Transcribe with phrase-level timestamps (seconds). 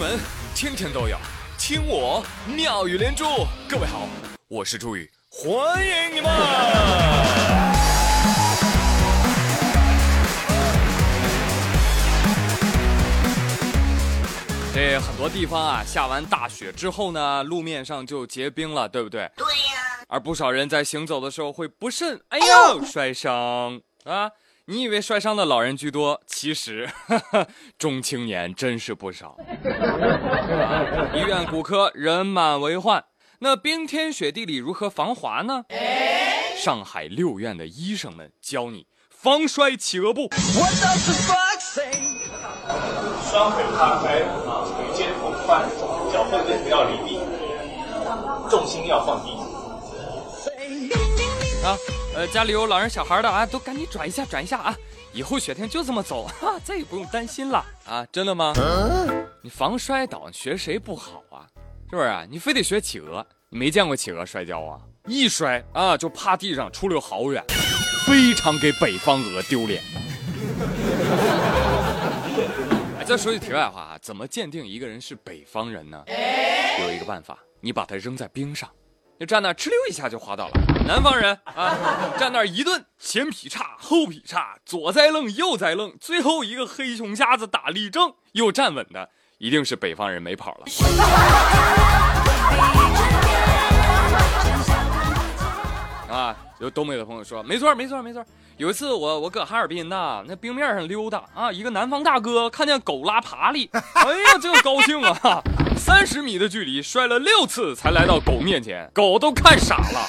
[0.00, 0.18] 闻
[0.54, 1.18] 天天都有，
[1.58, 3.22] 听我妙语连珠。
[3.68, 4.08] 各位好，
[4.48, 6.30] 我是朱宇，欢迎你们。
[14.72, 19.30] 这很多地方啊，下完大雪之后呢，路面上就结冰了，对不对？
[19.36, 20.06] 对呀。
[20.08, 24.30] 而不少人在行走的时候会不慎，哎呦，摔伤啊。
[24.70, 26.88] 你以为摔伤的老人居多，其实
[27.76, 29.36] 中青年真是不少。
[31.12, 33.04] 医院骨科人满为患，
[33.40, 35.64] 那冰天雪地里如何防滑呢？
[36.56, 40.28] 上海六院的医生们教你防摔企鹅步。
[43.28, 45.68] 双腿踏开啊，腿间同宽，
[46.12, 47.18] 脚后跟不要离地，
[48.48, 49.32] 重心要放低。
[51.64, 51.76] 啊，
[52.14, 54.76] 呃，家里有老人小孩的啊，都赶紧转一下，转一下啊！
[55.12, 58.06] 以后雪天就这么走，哈， 再也不用担心了啊！
[58.10, 58.54] 真的吗？
[59.42, 61.46] 你防摔倒学谁不好啊？
[61.90, 62.24] 是不是啊？
[62.30, 63.24] 你非得学企鹅？
[63.50, 64.80] 你没见过企鹅摔跤啊？
[65.06, 67.44] 一摔啊，就趴地上出溜好远，
[68.06, 69.82] 非常给北方鹅丢脸。
[72.98, 76.02] 哎，再说句题外话啊，怎么鉴定一个人是北方人呢？
[76.80, 78.66] 有一个办法，你把他扔在冰上。
[79.18, 80.69] 就站那，哧溜一下就滑倒了。
[80.90, 81.72] 南方人啊，
[82.18, 90.66] 站那儿一顿前劈叉后劈叉，左栽愣右栽愣，最后一个黑熊瞎子打立正又站稳的，一定是北方人没跑了。
[96.12, 98.26] 啊，有东北的朋友说，没错没错没错。
[98.56, 105.40] 有一次我我搁哈尔滨呐，那冰面上溜达啊，一个南方大哥看见狗拉爬犁，哎呀，这个高兴啊！
[105.90, 110.08] 三十米的距离摔了六次才来到狗面前，狗都看傻了。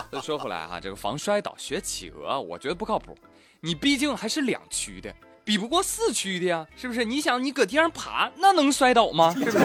[0.10, 3.14] 再说回来哈，这个防摔倒学企鹅，我觉得不靠谱。
[3.60, 7.04] 你毕竟还是两驱的，比不过四驱的呀，是不是？
[7.04, 9.34] 你想你搁地上爬，那能摔倒吗？
[9.36, 9.58] 是不是？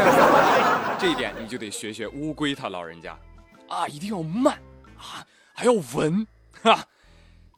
[1.00, 3.18] 这一点你就得学学乌龟他老人家，
[3.70, 4.60] 啊，一定要慢
[4.98, 6.28] 啊，还要稳
[6.62, 6.84] 哈。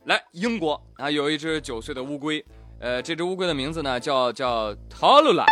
[0.05, 2.45] 来，英国啊，有一只九岁的乌龟，
[2.79, 5.43] 呃，这只乌龟的名字呢叫叫陶鲁拉。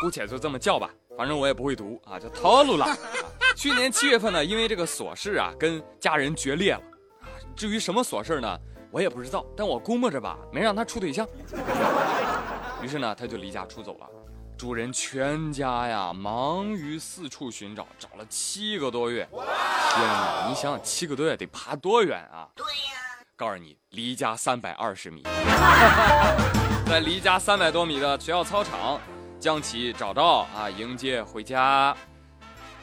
[0.00, 2.86] 姑且就这么叫吧，反正我也不会读啊，叫套路了。
[3.54, 6.80] 去年七月份呢，因为这个琐事啊，跟家人决裂了。
[7.54, 8.58] 至于什么琐事呢，
[8.90, 11.28] 我也不知道，但我估摸着吧，没让他处对象。
[12.82, 14.06] 于是呢，他就离家出走了。
[14.56, 19.28] 主人全家呀，忙于四处寻找，找了七个多月。
[19.30, 22.48] 天哪，你想想，七个多月得爬多远啊？
[22.54, 22.96] 对呀。
[23.36, 25.22] 告诉你，离家三百二十米，
[26.86, 29.00] 在离家三百多米的学校操场。
[29.40, 31.96] 将其找到啊，迎接回家。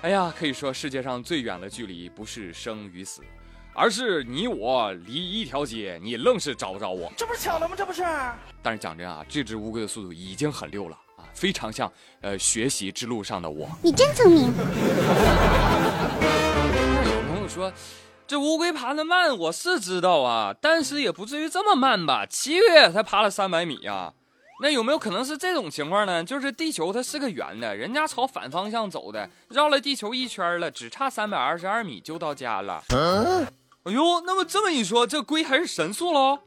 [0.02, 3.22] 哎呀，可以说世界上最远的距离不是生与死，
[3.76, 7.12] 而是你我离一条街，你愣是找不着我。
[7.16, 7.76] 这不是巧了吗？
[7.78, 8.04] 这不是。
[8.64, 11.92] 但是讲真啊，这只乌龟的速度已经很溜了啊，非常像
[12.22, 13.70] 呃学习之路上的我。
[13.84, 14.48] 你真聪明。
[14.48, 14.52] 有
[17.28, 17.72] 朋友说，
[18.26, 22.26] 这乌龟爬得慢，我是知道啊，但是也不至于这么慢吧？
[22.26, 24.14] 七个月才爬了三百米呀。
[24.60, 26.24] 那有没有可能是这种情况呢？
[26.24, 32.84] 就是地球它是个圆的，人家朝反方向走的，绕了地球一圈了，只差三百二十二米就到家了。
[32.90, 33.46] 嗯
[33.84, 36.38] 哎呦，那么这么一说，这龟还是神速喽？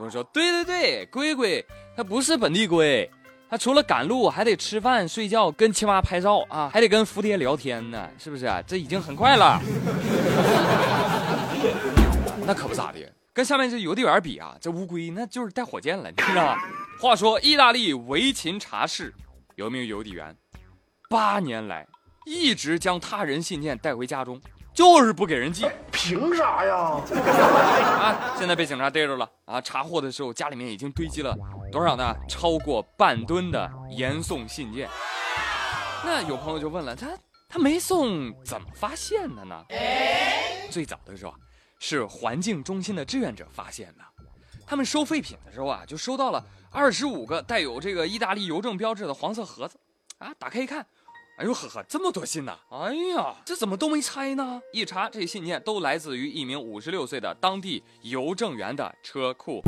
[0.00, 1.64] 我说对对对，龟龟
[1.96, 3.10] 它不是本地龟，
[3.50, 8.50] 它除了赶路还得吃饭、睡觉、跟青蛙拍照啊，还得跟蝴蝶聊天呢，是不是？
[8.66, 9.60] 这已经很快了。
[12.46, 12.98] 那可不咋的，
[13.36, 16.58] 跟下面这邮递员比啊，这乌龟那就是带火箭了，你知道吗？
[16.98, 19.12] 话说，意大利维琴察市
[19.56, 20.34] 有名邮递员，
[21.10, 21.86] 八年来
[22.24, 24.40] 一直将他人信件带回家中，
[24.72, 25.66] 就是不给人寄。
[25.92, 26.74] 凭啥呀？
[28.00, 28.34] 啊！
[28.38, 29.60] 现在被警察逮着了啊！
[29.60, 31.36] 查获的时候，家里面已经堆积了
[31.70, 32.16] 多少呢？
[32.26, 34.88] 超过半吨的严送信件。
[36.02, 37.08] 那有朋友就问了，他
[37.50, 39.62] 他没送，怎么发现的呢？
[40.70, 41.34] 最早的时候
[41.78, 44.04] 是环境中心的志愿者发现的，
[44.66, 46.44] 他们收废品的时候啊，就收到了。
[46.70, 49.78] 二十五个带有这个意大利邮政标志的黄色盒子，
[50.18, 50.86] 啊，打开一看，
[51.38, 52.58] 哎呦呵呵，这么多信呐！
[52.70, 54.60] 哎呀，这怎么都没拆呢？
[54.74, 59.62] 一查，这信件都来自于一名五十六岁的当地邮政员的车库。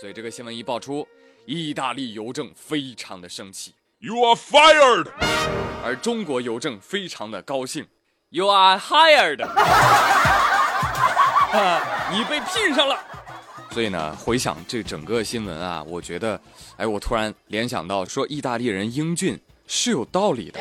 [0.00, 1.06] 所以这个新闻一爆出，
[1.46, 5.08] 意大利邮政非常的生气，You are fired。
[5.84, 7.86] 而中国邮政非常的高兴
[8.30, 9.44] ，You are hired。
[11.48, 11.80] 啊，
[12.12, 12.96] 你被聘上了。
[13.70, 16.40] 所以呢，回想这整个新闻啊，我觉得，
[16.76, 20.58] 哎，我突然联想到说，意大利人英俊是有道理的，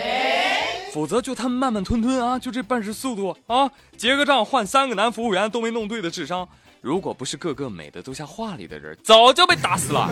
[0.94, 6.48] 否则就他们慢慢吞吞啊，就这办事速度啊，结个账换三个男服务员都没弄对的智商，
[6.82, 10.10] 如果不是个个美的都像画里的人，早就被打死了。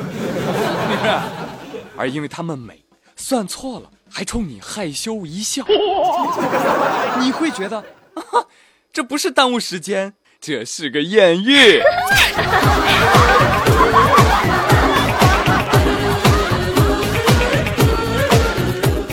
[1.98, 2.84] 而因为他们美，
[3.16, 5.62] 算错了还冲你害羞一笑，
[7.20, 7.80] 你会觉得，
[8.14, 8.48] 啊，
[8.94, 11.82] 这不是耽误时间，这是个艳遇。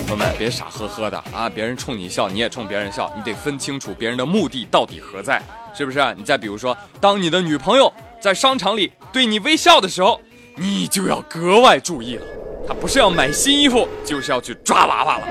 [0.07, 1.51] 朋友们，别傻呵呵的啊！
[1.53, 5.43] 别人冲你笑，你也冲别人笑，你得分清楚别人的目的到底何在，
[5.77, 5.99] 是不是？
[6.17, 10.21] 你再比如说，当你的女朋友在商场里对你微笑的时候，
[10.55, 12.25] 你就要格外注意了。
[12.67, 15.27] 她不是要买新衣服，就是要去抓娃娃了。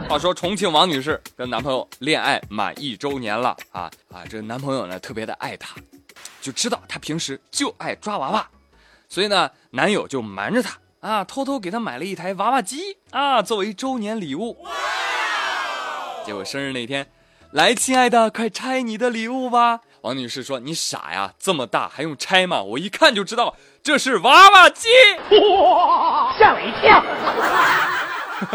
[0.08, 4.24] 话说，重庆王女士跟男朋友恋爱满一周年了啊啊！
[4.28, 5.76] 这个男朋友呢特别的爱她，
[6.40, 8.46] 就知道她平时就爱抓娃娃，
[9.08, 14.56] 所以呢，男友就瞒着她啊，偷偷给她买了一台娃娃机啊，作为周年礼物。
[16.24, 17.06] 结果生日那天，
[17.50, 19.80] 来，亲爱的，快拆你的礼物吧。
[20.02, 22.60] 王女士说：“你傻呀，这么大还用拆吗？
[22.62, 24.88] 我一看就知道这是娃娃机。”
[26.38, 27.02] 吓我一跳。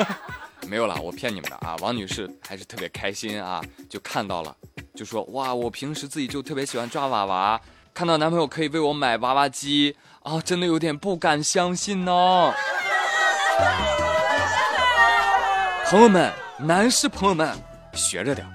[0.67, 1.77] 没有了，我骗你们的啊！
[1.79, 4.53] 王女士还是特别开心啊，就看到了，
[4.93, 7.61] 就说：“哇，我平时自己就特别喜欢抓娃娃，
[7.93, 12.53] 看到男朋友可以为我买娃娃机啊，真的有点不敢相信呢。”
[15.89, 17.57] 朋友们，男士朋友们，
[17.93, 18.45] 学着点。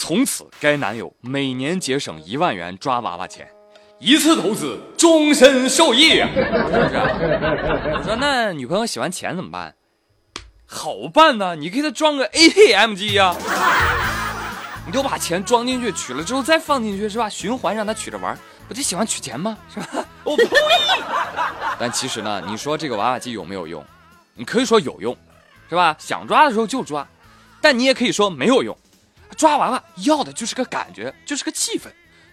[0.00, 3.50] 从此，该男友每年节省一万元抓娃娃钱，
[3.98, 6.10] 一次投资，终身受益！
[6.10, 6.96] 是不是？
[7.96, 9.74] 我说那女朋友喜欢钱怎么办？
[10.66, 13.34] 好办呢，你给她装个 ATM 机呀，
[14.86, 17.28] 你就把钱装进去，取了之后再放进去，是吧？
[17.28, 19.58] 循环让她取着玩，不就喜欢取钱吗？
[19.74, 20.04] 是吧？
[20.22, 20.44] 我呸！
[21.76, 23.84] 但其实呢，你说这个娃娃机有没有用？
[24.34, 25.16] 你可以说有用，
[25.68, 25.96] 是吧？
[25.98, 27.04] 想抓的时候就抓，
[27.60, 28.78] 但你也可以说没有用。
[29.38, 31.84] 抓娃娃要的就是个感觉，就是个气氛，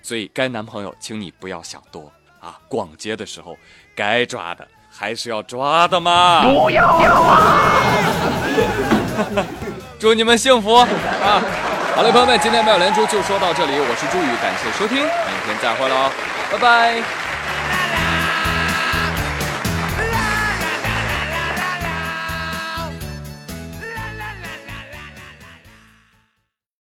[0.01, 2.57] 所以该男朋友，请你不要想多啊！
[2.67, 3.55] 逛街的时候，
[3.95, 6.41] 该抓的还是要抓的嘛！
[6.41, 7.61] 不要啊！
[9.99, 10.87] 祝你们幸福啊！
[11.95, 15.07] 好了，朋友们，今天妙连珠就说到这里，我是朱宇，感谢收听，明
[15.45, 16.09] 天再会喽，
[16.51, 17.25] 拜拜。